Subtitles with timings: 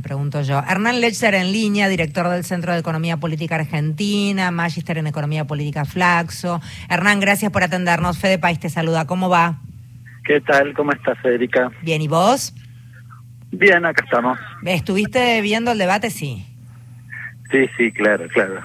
[0.00, 0.62] me pregunto yo.
[0.66, 5.84] Hernán Lecher en línea, director del Centro de Economía Política Argentina, Magister en Economía Política
[5.84, 6.58] Flaxo.
[6.88, 8.18] Hernán, gracias por atendernos.
[8.18, 9.06] Fede País te saluda.
[9.06, 9.60] ¿Cómo va?
[10.24, 10.72] ¿Qué tal?
[10.72, 11.70] ¿Cómo estás, Federica?
[11.82, 12.54] Bien, ¿y vos?
[13.50, 14.38] Bien, acá estamos.
[14.64, 16.08] ¿Estuviste viendo el debate?
[16.08, 16.46] Sí.
[17.50, 18.60] Sí, sí, claro, claro.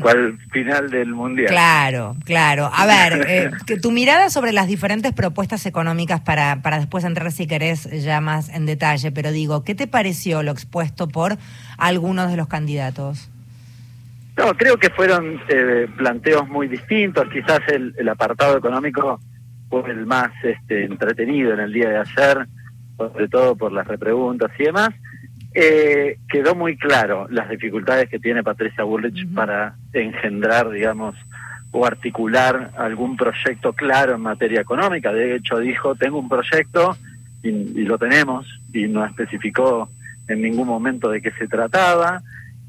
[0.00, 1.48] ¿Cuál, em, final del mundial?
[1.48, 2.70] Claro, claro.
[2.72, 3.50] A ver, eh,
[3.80, 8.48] tu mirada sobre las diferentes propuestas económicas para, para después entrar, si querés, ya más
[8.48, 11.36] en detalle, pero digo, ¿qué te pareció lo expuesto por
[11.76, 13.28] algunos de los candidatos?
[14.36, 17.28] No, creo que fueron eh, planteos muy distintos.
[17.30, 19.20] Quizás el, el, apartado económico
[19.68, 22.46] fue el más este, entretenido en el día de ayer,
[22.96, 24.88] sobre todo por las repreguntas y demás.
[25.54, 31.14] Eh, quedó muy claro las dificultades que tiene Patricia Bullrich para engendrar, digamos,
[31.72, 35.12] o articular algún proyecto claro en materia económica.
[35.12, 36.96] De hecho, dijo, tengo un proyecto
[37.42, 39.88] y, lo tenemos, y no especificó
[40.28, 42.22] en ningún momento de qué se trataba.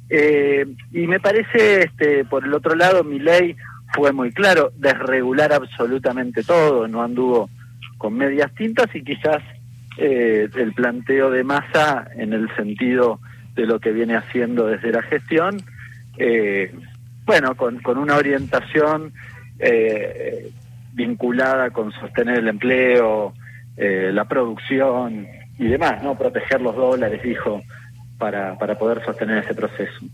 [0.09, 3.55] Eh, y me parece, este, por el otro lado, mi ley
[3.93, 7.49] fue muy claro, desregular absolutamente todo, no anduvo
[7.97, 9.41] con medias tintas y quizás
[9.97, 13.19] eh, el planteo de masa en el sentido
[13.55, 15.61] de lo que viene haciendo desde la gestión,
[16.17, 16.73] eh,
[17.25, 19.13] bueno, con, con, una orientación
[19.59, 20.51] eh,
[20.93, 23.33] vinculada con sostener el empleo,
[23.77, 25.27] eh, la producción
[25.57, 26.17] y demás, ¿no?
[26.17, 27.61] Proteger los dólares, dijo,
[28.17, 30.05] para, para poder sostener ese proceso.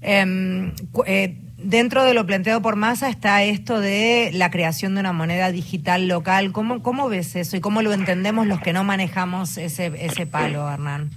[0.00, 5.50] Eh, Dentro de lo planteado por Massa está esto de la creación de una moneda
[5.50, 6.52] digital local.
[6.52, 9.90] ¿Cómo, cómo ves eso y cómo lo entendemos los que no manejamos ese,
[10.30, 11.10] palo, Hernán?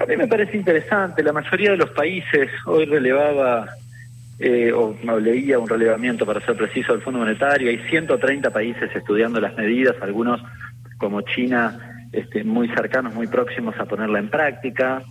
[0.00, 1.22] A mí me parece interesante.
[1.22, 3.68] La mayoría de los países hoy relevaba
[4.38, 7.68] eh, o leía un relevamiento, para ser preciso, del Fondo Monetario.
[7.68, 10.40] Hay 130 países estudiando las medidas, algunos
[10.96, 15.02] como China este, muy cercanos, muy próximos a ponerla en práctica.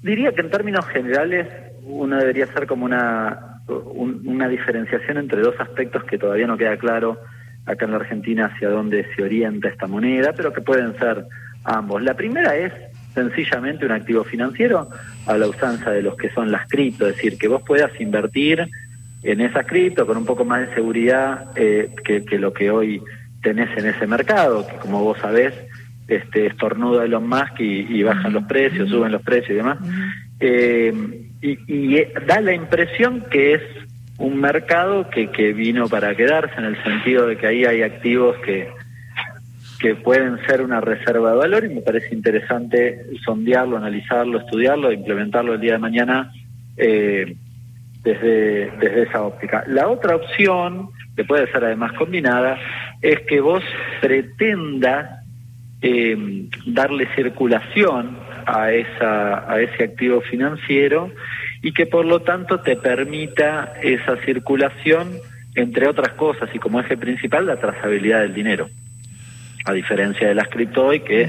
[0.00, 1.48] Diría que en términos generales
[1.82, 7.18] uno debería ser como una una diferenciación entre dos aspectos que todavía no queda claro
[7.66, 11.24] acá en la Argentina hacia dónde se orienta esta moneda, pero que pueden ser
[11.64, 12.02] ambos.
[12.02, 12.72] La primera es
[13.14, 14.88] sencillamente un activo financiero
[15.26, 18.66] a la usanza de los que son las cripto, es decir, que vos puedas invertir
[19.22, 23.02] en esas cripto con un poco más de seguridad eh, que, lo que hoy
[23.42, 25.54] tenés en ese mercado, que como vos sabés,
[26.08, 29.78] este, estornuda Elon Musk y, y bajan los precios, suben los precios y demás.
[30.40, 33.62] Eh, y, eh, da la impresión que es
[34.18, 38.36] un mercado que, que vino para quedarse en el sentido de que ahí hay activos
[38.44, 38.68] que,
[39.80, 45.54] que pueden ser una reserva de valor y me parece interesante sondearlo, analizarlo, estudiarlo, implementarlo
[45.54, 46.32] el día de mañana
[46.76, 47.34] eh,
[48.02, 49.64] desde, desde esa óptica.
[49.66, 52.58] La otra opción, que puede ser además combinada,
[53.00, 53.62] es que vos
[54.02, 55.24] pretendas
[55.80, 61.10] eh, darle circulación a, esa, a ese activo financiero
[61.62, 65.18] y que por lo tanto te permita esa circulación,
[65.54, 68.68] entre otras cosas, y como eje principal, la trazabilidad del dinero.
[69.64, 71.28] A diferencia de las cripto hoy, que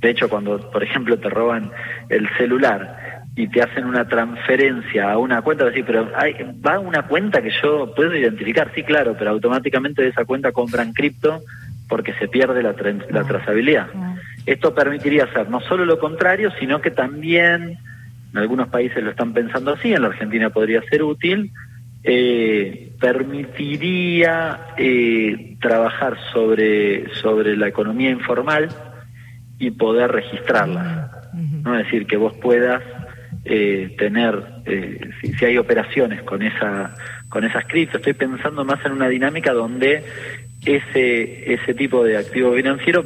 [0.00, 1.70] de hecho cuando, por ejemplo, te roban
[2.08, 6.34] el celular y te hacen una transferencia a una cuenta, decir, pero hay,
[6.66, 10.50] va a una cuenta que yo puedo identificar, sí, claro, pero automáticamente de esa cuenta
[10.50, 11.40] compran cripto
[11.88, 12.74] porque se pierde la,
[13.10, 13.88] la trazabilidad.
[14.48, 17.76] Esto permitiría hacer no solo lo contrario, sino que también,
[18.32, 21.52] en algunos países lo están pensando así, en la Argentina podría ser útil,
[22.02, 28.70] eh, permitiría eh, trabajar sobre, sobre la economía informal
[29.58, 31.28] y poder registrarla.
[31.62, 31.78] ¿no?
[31.78, 32.82] Es decir, que vos puedas
[33.44, 34.42] eh, tener,
[35.20, 36.94] si, si, hay operaciones con esa
[37.28, 40.02] con esas cripto, estoy pensando más en una dinámica donde
[40.64, 43.04] ese, ese tipo de activo financiero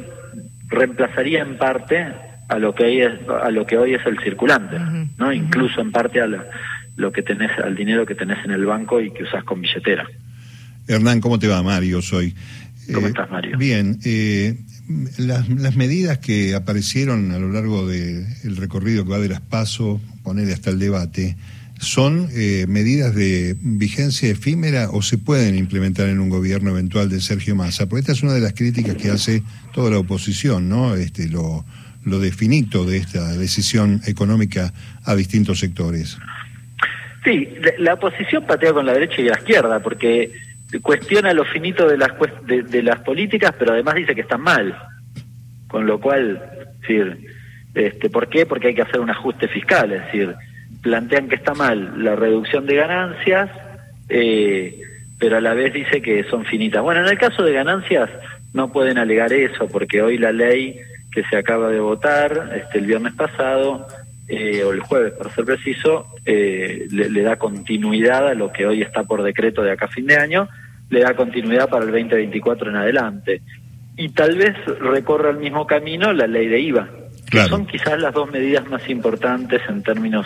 [0.73, 2.07] reemplazaría en parte
[2.49, 4.77] a lo que hoy es, a lo que hoy es el circulante,
[5.17, 5.31] ¿no?
[5.31, 6.27] Incluso en parte a
[6.95, 10.05] lo que tenés, al dinero que tenés en el banco y que usás con billetera.
[10.87, 11.63] Hernán, ¿cómo te va?
[11.63, 12.35] Mario soy.
[12.93, 13.57] ¿Cómo eh, estás, Mario?
[13.57, 13.99] Bien.
[14.03, 14.57] Eh,
[15.17, 20.01] las, las, medidas que aparecieron a lo largo del recorrido que va de las PASO,
[20.23, 21.37] poner hasta el debate,
[21.83, 27.19] ¿Son eh, medidas de vigencia efímera o se pueden implementar en un gobierno eventual de
[27.19, 27.87] Sergio Massa?
[27.87, 29.43] Porque esta es una de las críticas que hace
[29.73, 30.95] toda la oposición, ¿no?
[30.95, 31.65] Este, lo,
[32.05, 36.17] lo definito de esta decisión económica a distintos sectores.
[37.23, 37.49] Sí,
[37.79, 40.31] la oposición patea con la derecha y la izquierda, porque
[40.81, 42.11] cuestiona lo finito de las,
[42.45, 44.75] de, las políticas, pero además dice que están mal.
[45.67, 46.41] Con lo cual,
[46.81, 47.27] decir,
[47.73, 48.45] este, ¿por qué?
[48.45, 50.35] Porque hay que hacer un ajuste fiscal, es decir,
[50.83, 53.49] plantean que está mal la reducción de ganancias,
[54.09, 54.79] eh,
[55.17, 56.83] pero a la vez dice que son finitas.
[56.83, 58.09] Bueno, en el caso de ganancias
[58.53, 60.77] no pueden alegar eso, porque hoy la ley
[61.11, 63.87] que se acaba de votar este, el viernes pasado
[64.27, 68.81] eh, o el jueves para ser preciso, eh, le, da continuidad a lo que hoy
[68.81, 70.49] está por decreto de acá a fin de año,
[70.89, 73.41] le da continuidad para el 2024 en adelante.
[73.95, 76.89] Y tal vez recorra el mismo camino la ley de IVA,
[77.29, 80.25] que son quizás las dos medidas más importantes en términos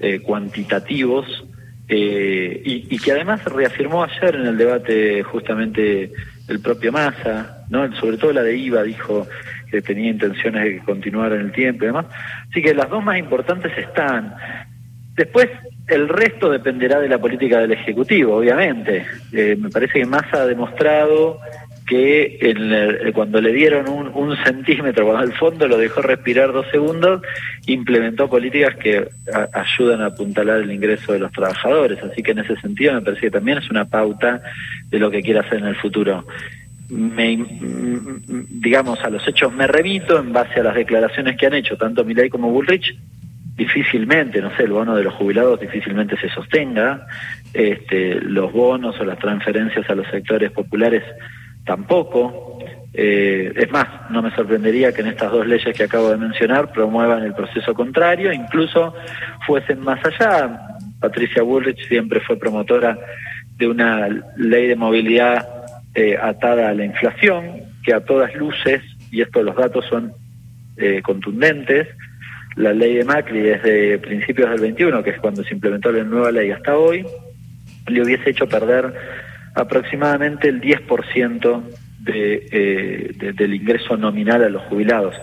[0.00, 1.44] eh, cuantitativos
[1.88, 6.12] y, y, que además reafirmó ayer en el debate justamente
[6.48, 7.94] el propio Massa, ¿no?
[7.96, 9.26] sobre todo la de IVA, dijo
[9.70, 12.06] que tenía intenciones de continuar en el tiempo y demás.
[12.50, 14.34] Así que las dos más importantes están.
[15.14, 15.48] Después,
[15.88, 19.04] el resto dependerá de la política del Ejecutivo, obviamente.
[19.32, 21.40] Eh, me parece que Massa ha demostrado
[21.88, 27.22] que cuando le dieron un, centímetro, cuando el fondo lo dejó respirar dos segundos,
[27.66, 29.08] implementó políticas que
[29.52, 31.98] ayudan a apuntalar el ingreso de los trabajadores.
[32.02, 34.42] Así que en ese sentido me parece que también es una pauta
[34.90, 36.26] de lo que quiere hacer en el futuro.
[36.90, 37.38] Me,
[38.50, 42.04] digamos, a los hechos me remito en base a las declaraciones que han hecho tanto
[42.04, 42.94] Milei como Bullrich,
[43.56, 47.06] difícilmente, no sé, el bono de los jubilados difícilmente se sostenga,
[47.52, 51.02] este, los bonos o las transferencias a los sectores populares
[51.68, 52.58] tampoco.
[52.94, 56.72] Eh, es más, no me sorprendería que en estas dos leyes que acabo de mencionar
[56.72, 58.94] promuevan el proceso contrario, incluso
[59.46, 60.60] fuesen más allá.
[60.98, 62.98] Patricia Bullrich siempre fue promotora
[63.56, 65.46] de una ley de movilidad
[65.94, 67.44] eh, atada a la inflación,
[67.84, 68.82] que a todas luces,
[69.12, 70.12] y estos los datos son
[70.78, 71.86] eh, contundentes,
[72.56, 76.32] la ley de Macri desde principios del 21, que es cuando se implementó la nueva
[76.32, 77.06] ley hasta hoy,
[77.86, 78.92] le hubiese hecho perder
[79.58, 81.62] aproximadamente el 10%
[82.06, 85.14] eh, de, del ingreso nominal a los jubilados.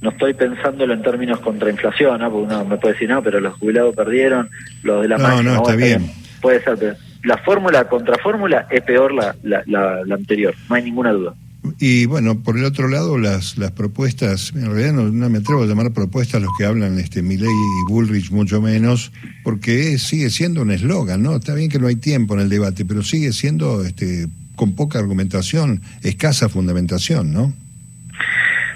[0.00, 2.30] No estoy pensándolo en términos contra inflación, ¿no?
[2.30, 4.48] porque uno me puede decir, no, pero los jubilados perdieron,
[4.82, 6.10] los de la No, no, está bien.
[6.40, 11.12] Puede ser, pero la fórmula contra fórmula es peor la, la, anterior, no hay ninguna
[11.12, 11.34] duda.
[11.82, 15.66] Y bueno, por el otro lado, las, las propuestas, en realidad no, me atrevo a
[15.66, 19.12] llamar propuestas los que hablan este Milley y Bullrich mucho menos,
[19.42, 21.36] porque sigue siendo un eslogan, ¿no?
[21.36, 24.98] Está bien que no hay tiempo en el debate, pero sigue siendo este con poca
[24.98, 27.54] argumentación, escasa fundamentación, ¿no?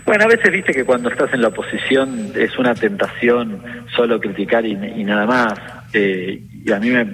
[0.06, 3.60] Bueno, a veces viste que cuando estás en la oposición es una tentación
[3.94, 5.52] solo criticar y, y nada más.
[5.92, 7.04] Eh, y a mí me,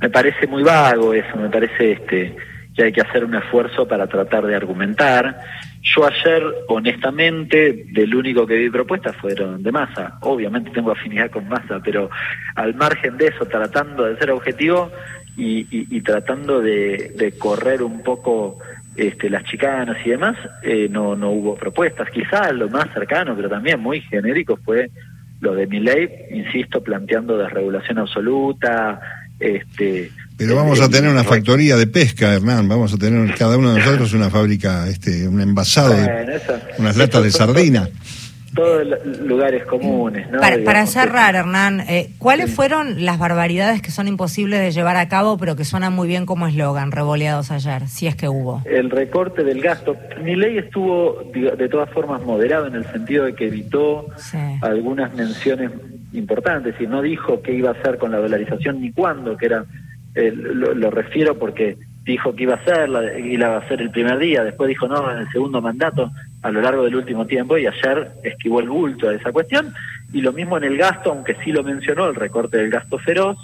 [0.00, 2.34] me parece muy vago eso, me parece este
[2.78, 5.36] que hay que hacer un esfuerzo para tratar de argumentar.
[5.82, 10.16] Yo ayer, honestamente, del único que vi propuestas fueron de masa.
[10.20, 12.08] Obviamente tengo afinidad con masa, pero
[12.54, 14.92] al margen de eso, tratando de ser objetivo
[15.36, 18.60] y, tratando de, correr un poco
[18.94, 22.08] este, las chicanas y demás, eh, no, no hubo propuestas.
[22.10, 24.88] Quizás lo más cercano, pero también muy genérico, fue
[25.40, 29.00] lo de mi ley, insisto, planteando desregulación absoluta,
[29.40, 32.68] este, Pero vamos a tener una factoría de pesca, Hernán.
[32.68, 35.96] Vamos a tener cada uno de nosotros una fábrica, este, un envasado,
[36.78, 37.88] unas latas de sardina.
[38.54, 38.86] Todos
[39.20, 40.28] lugares comunes.
[40.64, 45.36] Para, cerrar, Hernán, eh, ¿cuáles fueron las barbaridades que son imposibles de llevar a cabo,
[45.38, 48.62] pero que suenan muy bien como eslogan, revoleados ayer, si es que hubo?
[48.64, 49.96] El recorte del gasto.
[50.22, 54.06] Mi ley estuvo, de todas formas, moderado en el sentido de que evitó
[54.62, 55.72] algunas menciones
[56.12, 59.64] importante, si no dijo qué iba a hacer con la dolarización ni cuándo, que era,
[60.18, 64.18] eh, lo, refiero porque dijo que iba a hacer, la, iba a hacer el primer
[64.18, 66.10] día, después dijo no, en el segundo mandato,
[66.42, 69.72] a lo largo del último tiempo, y ayer esquivó el bulto de esa cuestión,
[70.12, 73.36] y lo mismo en el gasto, aunque sí lo mencionó, el recorte del gasto feroz,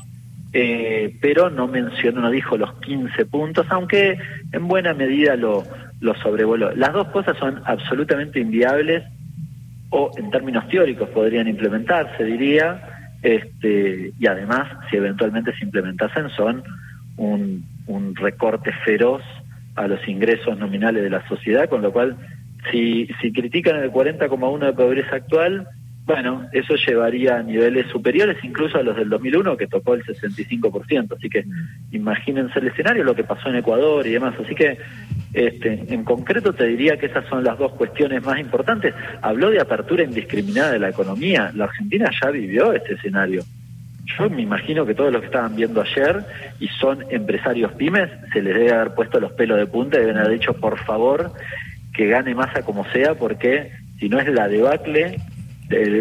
[0.52, 4.18] eh, pero no mencionó, no dijo los 15 puntos, aunque
[4.52, 5.64] en buena medida lo,
[6.00, 6.74] lo sobrevoló.
[6.74, 9.04] Las dos cosas son absolutamente inviables
[9.90, 12.93] o en términos teóricos podrían implementarse, diría,
[13.24, 16.62] este, y además, si eventualmente se implementasen, son
[17.16, 19.22] un, un recorte feroz
[19.76, 22.18] a los ingresos nominales de la sociedad, con lo cual,
[22.70, 25.66] si, si critican el 40,1 de pobreza actual,
[26.06, 31.16] bueno, eso llevaría a niveles superiores incluso a los del 2001, que tocó el 65%.
[31.16, 31.44] Así que
[31.92, 34.34] imagínense el escenario, lo que pasó en Ecuador y demás.
[34.38, 34.78] Así que
[35.32, 38.94] este, en concreto te diría que esas son las dos cuestiones más importantes.
[39.22, 41.50] Habló de apertura indiscriminada de la economía.
[41.54, 43.42] La Argentina ya vivió este escenario.
[44.18, 46.22] Yo me imagino que todos los que estaban viendo ayer
[46.60, 50.18] y son empresarios pymes, se les debe haber puesto los pelos de punta y deben
[50.18, 51.32] haber dicho, por favor,
[51.94, 55.16] que gane masa como sea, porque si no es la debacle,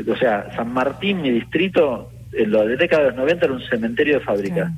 [0.08, 4.20] o sea, San Martín, mi distrito, en la década de los 90 era un cementerio
[4.20, 4.72] de fábricas.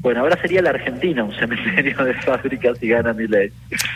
[0.00, 3.50] Bueno, ahora sería la Argentina un cementerio de fábricas y gana mi ley.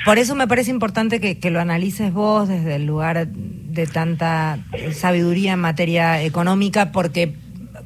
[0.05, 4.59] Por eso me parece importante que, que, lo analices vos desde el lugar de tanta
[4.93, 7.35] sabiduría en materia económica, porque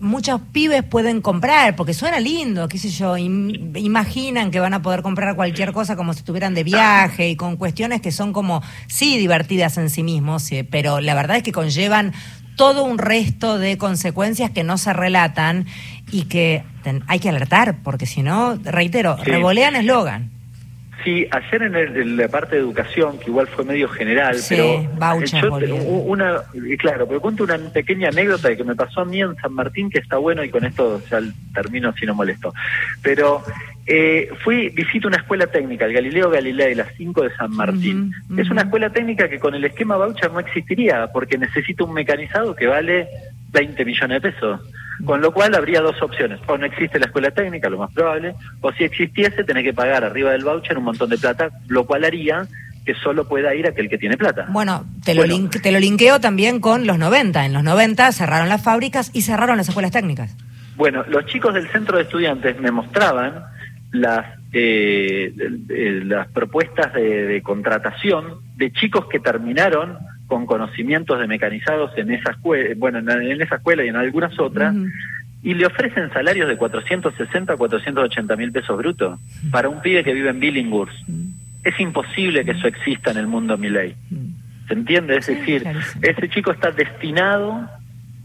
[0.00, 5.02] muchos pibes pueden comprar, porque suena lindo, qué sé yo, imaginan que van a poder
[5.02, 9.18] comprar cualquier cosa como si estuvieran de viaje y con cuestiones que son como, sí,
[9.18, 12.12] divertidas en sí mismos, pero la verdad es que conllevan
[12.58, 15.66] todo un resto de consecuencias que no se relatan
[16.10, 16.64] y que
[17.06, 20.37] hay que alertar, porque si no, reitero, revolean eslogan.
[21.04, 24.84] Sí, ayer en, la parte de educación, que igual fue medio general, pero
[25.86, 26.42] una,
[26.78, 29.98] claro, pero cuento una pequeña anécdota que me pasó a mí en San Martín, que
[29.98, 31.20] está bueno y con esto ya
[31.54, 32.52] termino si no molesto.
[33.00, 33.44] Pero
[33.86, 38.12] eh, fui, visito una escuela técnica, el Galileo Galilei, las 5 de San Martín.
[38.36, 42.54] Es una escuela técnica que con el esquema voucher no existiría, porque necesita un mecanizado
[42.56, 43.08] que vale
[43.52, 44.60] 20 millones de pesos.
[45.04, 46.40] Con lo cual habría dos opciones.
[46.46, 50.04] O no existe la escuela técnica, lo más probable, o si existiese, tenés que pagar
[50.04, 52.46] arriba del voucher un montón de plata, lo cual haría
[52.84, 54.46] que solo pueda ir aquel que tiene plata.
[54.48, 57.44] Bueno, te lo, te lo linkeo también con los 90.
[57.44, 60.34] En los 90 cerraron las fábricas y cerraron las escuelas técnicas.
[60.74, 63.44] Bueno, los chicos del centro de estudiantes me mostraban
[63.92, 65.32] las, eh,
[66.04, 72.74] las propuestas de contratación de chicos que terminaron con conocimientos de mecanizados en esa escuela,
[72.76, 74.74] bueno, en, esa escuela y en algunas otras,
[75.42, 79.18] y le ofrecen salarios de 460 a 480 mil pesos brutos
[79.50, 80.96] para un pibe que vive en Billinghurst.
[81.64, 83.94] Es imposible que eso exista en el mundo Miley.
[84.68, 85.16] ¿Se entiende?
[85.16, 85.64] Es decir,
[86.02, 87.68] ese chico está destinado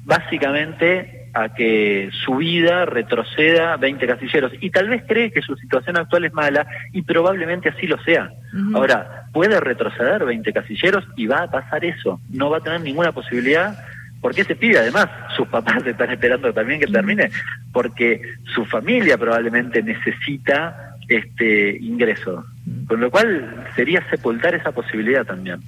[0.05, 4.51] básicamente a que su vida retroceda 20 casilleros.
[4.61, 8.31] Y tal vez cree que su situación actual es mala y probablemente así lo sea.
[8.73, 13.11] Ahora, puede retroceder 20 casilleros y va a pasar eso, no va a tener ninguna
[13.11, 13.75] posibilidad
[14.23, 17.29] porque ese pide además, sus papás están esperando también que termine,
[17.73, 18.21] porque
[18.55, 22.45] su familia probablemente necesita este ingreso,
[22.87, 25.59] con lo cual sería sepultar esa posibilidad también.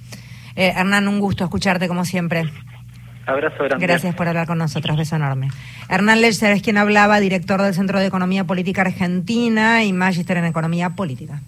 [0.56, 2.44] Eh, Hernán, un gusto escucharte como siempre.
[3.26, 3.84] Abrazo grande.
[3.84, 5.50] Gracias por hablar con nosotros, beso enorme.
[5.88, 10.44] Hernán Lecher es quien hablaba, director del Centro de Economía Política Argentina y magíster en
[10.44, 11.40] Economía Política.